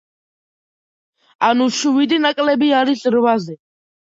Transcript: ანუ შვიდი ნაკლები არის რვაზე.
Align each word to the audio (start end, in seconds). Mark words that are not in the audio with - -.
ანუ 1.49 1.67
შვიდი 1.81 2.19
ნაკლები 2.25 2.73
არის 2.81 3.07
რვაზე. 3.19 3.61